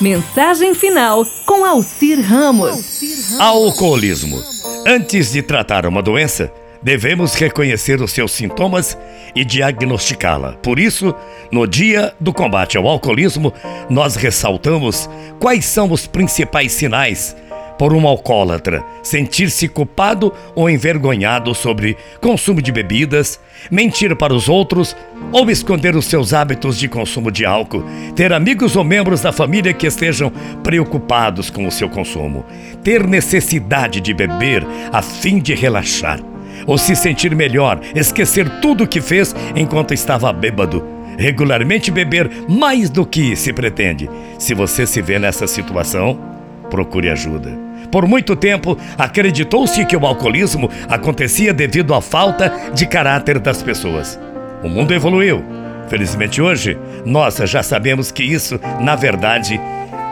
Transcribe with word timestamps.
Mensagem 0.00 0.74
final 0.74 1.24
com 1.46 1.64
Alcir 1.64 2.20
Ramos. 2.20 3.00
Alcoolismo. 3.40 4.42
Antes 4.86 5.32
de 5.32 5.40
tratar 5.40 5.86
uma 5.86 6.02
doença, 6.02 6.52
devemos 6.82 7.34
reconhecer 7.34 8.02
os 8.02 8.12
seus 8.12 8.32
sintomas 8.32 8.96
e 9.34 9.42
diagnosticá-la. 9.42 10.52
Por 10.52 10.78
isso, 10.78 11.14
no 11.50 11.66
dia 11.66 12.14
do 12.20 12.30
combate 12.30 12.76
ao 12.76 12.86
alcoolismo, 12.86 13.54
nós 13.88 14.16
ressaltamos 14.16 15.08
quais 15.40 15.64
são 15.64 15.90
os 15.90 16.06
principais 16.06 16.72
sinais 16.72 17.34
por 17.78 17.92
um 17.92 18.06
alcoólatra 18.06 18.84
sentir-se 19.06 19.68
culpado 19.68 20.32
ou 20.54 20.68
envergonhado 20.68 21.54
sobre 21.54 21.96
consumo 22.20 22.60
de 22.60 22.72
bebidas, 22.72 23.38
mentir 23.70 24.16
para 24.16 24.34
os 24.34 24.48
outros 24.48 24.96
ou 25.30 25.48
esconder 25.50 25.94
os 25.94 26.06
seus 26.06 26.32
hábitos 26.32 26.76
de 26.78 26.88
consumo 26.88 27.30
de 27.30 27.46
álcool, 27.46 27.84
ter 28.14 28.32
amigos 28.32 28.74
ou 28.76 28.82
membros 28.82 29.20
da 29.20 29.32
família 29.32 29.72
que 29.72 29.86
estejam 29.86 30.32
preocupados 30.62 31.50
com 31.50 31.66
o 31.66 31.70
seu 31.70 31.88
consumo, 31.88 32.44
ter 32.82 33.06
necessidade 33.06 34.00
de 34.00 34.12
beber 34.12 34.66
a 34.92 35.00
fim 35.00 35.38
de 35.38 35.54
relaxar, 35.54 36.20
ou 36.66 36.76
se 36.76 36.96
sentir 36.96 37.34
melhor, 37.34 37.80
esquecer 37.94 38.48
tudo 38.60 38.84
o 38.84 38.88
que 38.88 39.00
fez 39.00 39.34
enquanto 39.54 39.94
estava 39.94 40.32
bêbado 40.32 40.96
regularmente 41.18 41.90
beber 41.90 42.30
mais 42.46 42.90
do 42.90 43.06
que 43.06 43.34
se 43.36 43.50
pretende. 43.50 44.10
Se 44.38 44.52
você 44.52 44.86
se 44.86 45.00
vê 45.00 45.18
nessa 45.18 45.46
situação, 45.46 46.35
procure 46.70 47.10
ajuda. 47.10 47.50
Por 47.90 48.06
muito 48.06 48.34
tempo, 48.34 48.76
acreditou-se 48.98 49.84
que 49.84 49.96
o 49.96 50.06
alcoolismo 50.06 50.68
acontecia 50.88 51.54
devido 51.54 51.94
à 51.94 52.00
falta 52.00 52.52
de 52.74 52.86
caráter 52.86 53.38
das 53.38 53.62
pessoas. 53.62 54.18
O 54.62 54.68
mundo 54.68 54.92
evoluiu. 54.92 55.44
Felizmente 55.88 56.42
hoje, 56.42 56.76
nós 57.04 57.36
já 57.36 57.62
sabemos 57.62 58.10
que 58.10 58.24
isso, 58.24 58.58
na 58.80 58.96
verdade, 58.96 59.60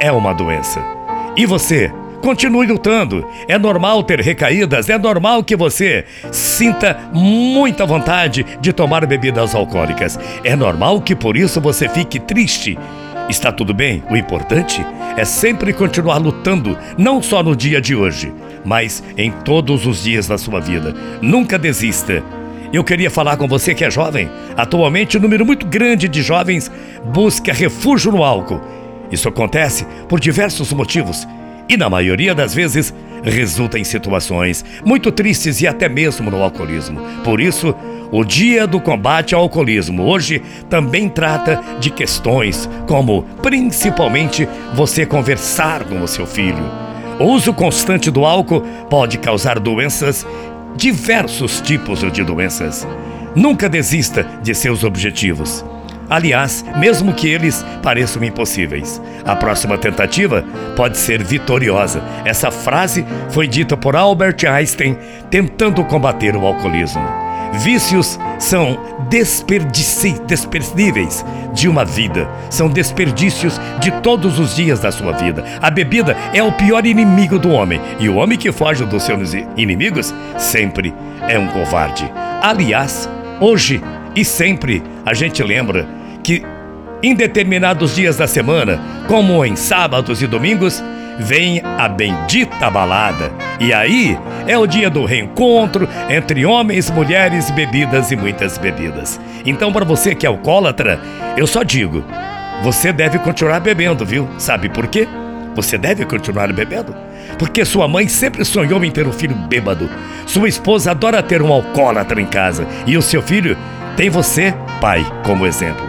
é 0.00 0.12
uma 0.12 0.32
doença. 0.32 0.80
E 1.36 1.44
você? 1.46 1.90
Continue 2.22 2.66
lutando. 2.66 3.26
É 3.46 3.58
normal 3.58 4.02
ter 4.02 4.18
recaídas, 4.20 4.88
é 4.88 4.96
normal 4.96 5.44
que 5.44 5.54
você 5.54 6.06
sinta 6.32 6.96
muita 7.12 7.84
vontade 7.84 8.46
de 8.62 8.72
tomar 8.72 9.04
bebidas 9.04 9.54
alcoólicas. 9.54 10.18
É 10.42 10.56
normal 10.56 11.02
que 11.02 11.14
por 11.14 11.36
isso 11.36 11.60
você 11.60 11.86
fique 11.86 12.18
triste. 12.18 12.78
Está 13.28 13.50
tudo 13.50 13.72
bem? 13.72 14.02
O 14.10 14.16
importante 14.16 14.84
é 15.16 15.24
sempre 15.24 15.72
continuar 15.72 16.18
lutando, 16.18 16.76
não 16.98 17.22
só 17.22 17.42
no 17.42 17.56
dia 17.56 17.80
de 17.80 17.96
hoje, 17.96 18.32
mas 18.64 19.02
em 19.16 19.30
todos 19.30 19.86
os 19.86 20.02
dias 20.02 20.26
da 20.26 20.36
sua 20.36 20.60
vida. 20.60 20.94
Nunca 21.22 21.58
desista. 21.58 22.22
Eu 22.70 22.84
queria 22.84 23.10
falar 23.10 23.36
com 23.38 23.48
você 23.48 23.74
que 23.74 23.84
é 23.84 23.90
jovem. 23.90 24.28
Atualmente, 24.56 25.16
um 25.16 25.20
número 25.20 25.46
muito 25.46 25.66
grande 25.66 26.06
de 26.06 26.20
jovens 26.20 26.70
busca 27.14 27.52
refúgio 27.52 28.12
no 28.12 28.22
álcool. 28.22 28.60
Isso 29.10 29.28
acontece 29.28 29.86
por 30.06 30.20
diversos 30.20 30.72
motivos 30.72 31.26
e, 31.68 31.76
na 31.78 31.88
maioria 31.88 32.34
das 32.34 32.54
vezes, 32.54 32.92
resulta 33.22 33.78
em 33.78 33.84
situações 33.84 34.64
muito 34.84 35.10
tristes 35.10 35.62
e 35.62 35.66
até 35.66 35.88
mesmo 35.88 36.30
no 36.30 36.42
alcoolismo. 36.42 37.00
Por 37.22 37.40
isso, 37.40 37.74
o 38.10 38.24
Dia 38.24 38.66
do 38.66 38.80
Combate 38.80 39.34
ao 39.34 39.42
Alcoolismo 39.42 40.04
hoje 40.04 40.42
também 40.68 41.08
trata 41.08 41.60
de 41.80 41.90
questões 41.90 42.68
como, 42.86 43.22
principalmente, 43.42 44.48
você 44.72 45.04
conversar 45.04 45.84
com 45.84 46.02
o 46.02 46.08
seu 46.08 46.26
filho. 46.26 46.64
O 47.18 47.24
uso 47.24 47.52
constante 47.52 48.10
do 48.10 48.24
álcool 48.24 48.62
pode 48.90 49.18
causar 49.18 49.58
doenças, 49.58 50.26
diversos 50.76 51.60
tipos 51.60 52.00
de 52.12 52.24
doenças. 52.24 52.86
Nunca 53.34 53.68
desista 53.68 54.26
de 54.42 54.54
seus 54.54 54.84
objetivos. 54.84 55.64
Aliás, 56.08 56.64
mesmo 56.76 57.14
que 57.14 57.28
eles 57.28 57.64
pareçam 57.82 58.22
impossíveis, 58.22 59.00
a 59.24 59.34
próxima 59.34 59.78
tentativa 59.78 60.44
pode 60.76 60.98
ser 60.98 61.22
vitoriosa. 61.22 62.02
Essa 62.24 62.50
frase 62.50 63.06
foi 63.30 63.48
dita 63.48 63.76
por 63.76 63.96
Albert 63.96 64.44
Einstein 64.46 64.98
tentando 65.30 65.82
combater 65.84 66.36
o 66.36 66.46
alcoolismo. 66.46 67.23
Vícios 67.58 68.18
são 68.38 68.78
desperdíveis 70.26 71.24
de 71.52 71.68
uma 71.68 71.84
vida, 71.84 72.28
são 72.50 72.68
desperdícios 72.68 73.60
de 73.80 73.90
todos 74.02 74.38
os 74.38 74.56
dias 74.56 74.80
da 74.80 74.90
sua 74.90 75.12
vida. 75.12 75.44
A 75.62 75.70
bebida 75.70 76.16
é 76.32 76.42
o 76.42 76.52
pior 76.52 76.84
inimigo 76.84 77.38
do 77.38 77.50
homem, 77.50 77.80
e 78.00 78.08
o 78.08 78.16
homem 78.16 78.36
que 78.36 78.50
foge 78.50 78.84
dos 78.84 79.02
seus 79.04 79.34
inimigos 79.56 80.12
sempre 80.36 80.92
é 81.28 81.38
um 81.38 81.46
covarde. 81.48 82.10
Aliás, 82.42 83.08
hoje 83.40 83.80
e 84.16 84.24
sempre 84.24 84.82
a 85.04 85.14
gente 85.14 85.42
lembra 85.42 85.86
que 86.22 86.42
em 87.02 87.14
determinados 87.14 87.94
dias 87.94 88.16
da 88.16 88.26
semana, 88.26 88.80
como 89.06 89.44
em 89.44 89.54
sábados 89.56 90.22
e 90.22 90.26
domingos, 90.26 90.82
vem 91.18 91.62
a 91.78 91.88
bendita 91.88 92.70
balada. 92.70 93.32
E 93.60 93.72
aí 93.72 94.18
é 94.46 94.58
o 94.58 94.66
dia 94.66 94.90
do 94.90 95.04
reencontro 95.04 95.88
entre 96.08 96.44
homens, 96.44 96.90
mulheres, 96.90 97.50
bebidas 97.50 98.10
e 98.10 98.16
muitas 98.16 98.58
bebidas. 98.58 99.20
Então, 99.44 99.72
para 99.72 99.84
você 99.84 100.14
que 100.14 100.26
é 100.26 100.28
alcoólatra, 100.28 101.00
eu 101.36 101.46
só 101.46 101.62
digo: 101.62 102.04
você 102.62 102.92
deve 102.92 103.18
continuar 103.18 103.60
bebendo, 103.60 104.04
viu? 104.04 104.28
Sabe 104.38 104.68
por 104.68 104.86
quê? 104.86 105.08
Você 105.54 105.78
deve 105.78 106.04
continuar 106.04 106.52
bebendo? 106.52 106.94
Porque 107.38 107.64
sua 107.64 107.86
mãe 107.86 108.08
sempre 108.08 108.44
sonhou 108.44 108.84
em 108.84 108.90
ter 108.90 109.06
um 109.06 109.12
filho 109.12 109.34
bêbado. 109.34 109.88
Sua 110.26 110.48
esposa 110.48 110.90
adora 110.90 111.22
ter 111.22 111.40
um 111.42 111.52
alcoólatra 111.52 112.20
em 112.20 112.26
casa. 112.26 112.66
E 112.86 112.96
o 112.96 113.02
seu 113.02 113.22
filho 113.22 113.56
tem 113.96 114.10
você, 114.10 114.52
pai, 114.80 115.04
como 115.24 115.46
exemplo. 115.46 115.88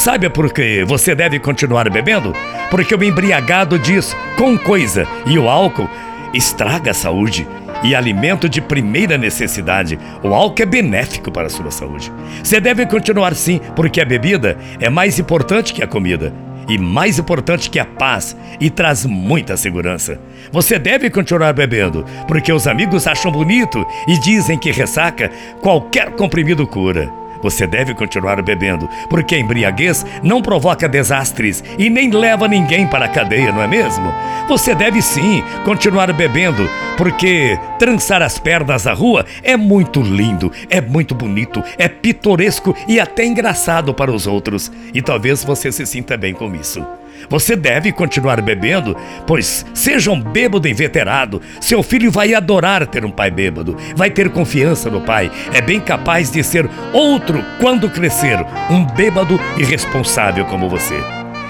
Sabe 0.00 0.30
por 0.30 0.50
que 0.50 0.82
você 0.82 1.14
deve 1.14 1.38
continuar 1.38 1.90
bebendo? 1.90 2.32
Porque 2.70 2.94
o 2.94 3.04
embriagado 3.04 3.78
diz 3.78 4.16
com 4.34 4.56
coisa 4.56 5.06
e 5.26 5.38
o 5.38 5.46
álcool 5.46 5.90
estraga 6.32 6.92
a 6.92 6.94
saúde 6.94 7.46
e 7.82 7.94
alimento 7.94 8.48
de 8.48 8.62
primeira 8.62 9.18
necessidade. 9.18 9.98
O 10.22 10.28
álcool 10.28 10.62
é 10.62 10.64
benéfico 10.64 11.30
para 11.30 11.48
a 11.48 11.50
sua 11.50 11.70
saúde. 11.70 12.10
Você 12.42 12.58
deve 12.58 12.86
continuar 12.86 13.34
sim, 13.34 13.60
porque 13.76 14.00
a 14.00 14.04
bebida 14.06 14.56
é 14.80 14.88
mais 14.88 15.18
importante 15.18 15.74
que 15.74 15.82
a 15.82 15.86
comida 15.86 16.32
e 16.66 16.78
mais 16.78 17.18
importante 17.18 17.68
que 17.68 17.78
a 17.78 17.84
paz 17.84 18.34
e 18.58 18.70
traz 18.70 19.04
muita 19.04 19.54
segurança. 19.54 20.18
Você 20.50 20.78
deve 20.78 21.10
continuar 21.10 21.52
bebendo, 21.52 22.06
porque 22.26 22.50
os 22.50 22.66
amigos 22.66 23.06
acham 23.06 23.30
bonito 23.30 23.86
e 24.08 24.18
dizem 24.18 24.56
que 24.58 24.72
ressaca 24.72 25.30
qualquer 25.60 26.12
comprimido 26.12 26.66
cura. 26.66 27.19
Você 27.42 27.66
deve 27.66 27.94
continuar 27.94 28.40
bebendo, 28.42 28.88
porque 29.08 29.34
a 29.34 29.38
embriaguez 29.38 30.04
não 30.22 30.42
provoca 30.42 30.88
desastres 30.88 31.62
e 31.78 31.88
nem 31.88 32.10
leva 32.10 32.46
ninguém 32.46 32.86
para 32.86 33.06
a 33.06 33.08
cadeia, 33.08 33.52
não 33.52 33.62
é 33.62 33.66
mesmo? 33.66 34.12
Você 34.48 34.74
deve 34.74 35.00
sim 35.00 35.42
continuar 35.64 36.12
bebendo, 36.12 36.68
porque 36.96 37.58
trançar 37.78 38.22
as 38.22 38.38
pernas 38.38 38.84
na 38.84 38.92
rua 38.92 39.24
é 39.42 39.56
muito 39.56 40.02
lindo, 40.02 40.52
é 40.68 40.80
muito 40.80 41.14
bonito, 41.14 41.62
é 41.78 41.88
pitoresco 41.88 42.76
e 42.88 43.00
até 43.00 43.24
engraçado 43.24 43.94
para 43.94 44.10
os 44.10 44.26
outros. 44.26 44.70
E 44.92 45.00
talvez 45.00 45.44
você 45.44 45.70
se 45.70 45.86
sinta 45.86 46.16
bem 46.16 46.34
com 46.34 46.54
isso. 46.54 46.84
Você 47.28 47.54
deve 47.54 47.92
continuar 47.92 48.40
bebendo, 48.40 48.96
pois 49.26 49.64
seja 49.74 50.10
um 50.10 50.20
bêbado 50.20 50.68
inveterado. 50.68 51.40
Seu 51.60 51.82
filho 51.82 52.10
vai 52.10 52.34
adorar 52.34 52.86
ter 52.86 53.04
um 53.04 53.10
pai 53.10 53.30
bêbado, 53.30 53.76
vai 53.94 54.10
ter 54.10 54.30
confiança 54.30 54.90
no 54.90 55.00
pai. 55.00 55.30
É 55.52 55.60
bem 55.60 55.80
capaz 55.80 56.30
de 56.30 56.42
ser 56.42 56.68
outro 56.92 57.44
quando 57.60 57.90
crescer, 57.90 58.38
um 58.70 58.84
bêbado 58.84 59.38
irresponsável 59.56 60.44
como 60.46 60.68
você. 60.68 60.96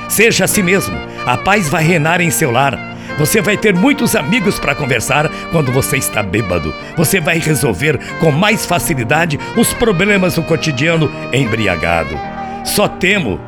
Seja 0.09 0.45
assim 0.45 0.63
mesmo, 0.63 0.97
a 1.25 1.37
paz 1.37 1.69
vai 1.69 1.85
reinar 1.85 2.21
em 2.21 2.31
seu 2.31 2.51
lar. 2.51 2.91
Você 3.19 3.41
vai 3.41 3.57
ter 3.57 3.75
muitos 3.75 4.17
amigos 4.17 4.59
para 4.59 4.75
conversar 4.75 5.31
quando 5.53 5.71
você 5.71 5.99
está 5.99 6.23
bêbado. 6.23 6.75
Você 6.97 7.21
vai 7.21 7.39
resolver 7.39 7.99
com 8.19 8.31
mais 8.31 8.65
facilidade 8.65 9.39
os 9.57 9.75
problemas 9.75 10.35
do 10.35 10.43
cotidiano 10.43 11.11
embriagado. 11.33 12.19
Só 12.65 12.89
temo 12.89 13.41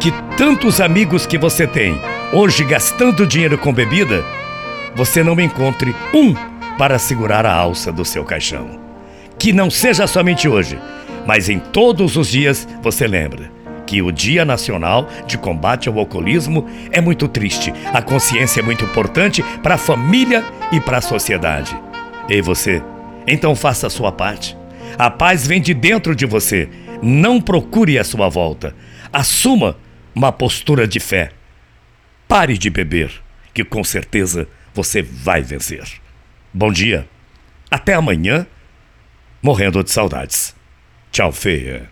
que 0.00 0.12
tantos 0.36 0.80
amigos 0.80 1.26
que 1.26 1.36
você 1.36 1.66
tem 1.66 2.00
hoje 2.32 2.62
gastando 2.64 3.26
dinheiro 3.26 3.58
com 3.58 3.72
bebida, 3.72 4.24
você 4.94 5.24
não 5.24 5.38
encontre 5.40 5.94
um 6.14 6.34
para 6.76 6.98
segurar 6.98 7.44
a 7.44 7.52
alça 7.54 7.90
do 7.90 8.04
seu 8.04 8.24
caixão. 8.24 8.80
Que 9.38 9.52
não 9.52 9.70
seja 9.70 10.06
somente 10.06 10.48
hoje, 10.48 10.78
mas 11.26 11.48
em 11.48 11.58
todos 11.58 12.16
os 12.16 12.28
dias 12.28 12.68
você 12.80 13.06
lembra 13.06 13.50
que 13.86 14.00
o 14.02 14.12
Dia 14.12 14.44
Nacional 14.44 15.08
de 15.26 15.36
Combate 15.38 15.88
ao 15.88 15.98
Alcoolismo 15.98 16.66
é 16.92 17.00
muito 17.00 17.26
triste. 17.26 17.72
A 17.92 18.02
consciência 18.02 18.60
é 18.60 18.62
muito 18.62 18.84
importante 18.84 19.42
para 19.62 19.74
a 19.74 19.78
família 19.78 20.44
e 20.70 20.78
para 20.78 20.98
a 20.98 21.02
sociedade. 21.02 21.76
E 22.28 22.40
você? 22.42 22.82
Então 23.26 23.56
faça 23.56 23.86
a 23.86 23.90
sua 23.90 24.12
parte. 24.12 24.56
A 24.98 25.10
paz 25.10 25.46
vem 25.46 25.60
de 25.60 25.72
dentro 25.72 26.14
de 26.14 26.26
você. 26.26 26.68
Não 27.02 27.40
procure 27.40 27.98
a 27.98 28.04
sua 28.04 28.28
volta. 28.28 28.74
Assuma 29.12 29.76
uma 30.18 30.32
postura 30.32 30.84
de 30.84 30.98
fé. 30.98 31.30
Pare 32.26 32.58
de 32.58 32.68
beber, 32.68 33.22
que 33.54 33.62
com 33.62 33.84
certeza 33.84 34.48
você 34.74 35.00
vai 35.00 35.42
vencer. 35.42 35.84
Bom 36.52 36.72
dia. 36.72 37.08
Até 37.70 37.94
amanhã, 37.94 38.44
morrendo 39.40 39.82
de 39.84 39.92
saudades. 39.92 40.56
Tchau, 41.12 41.30
feia. 41.30 41.86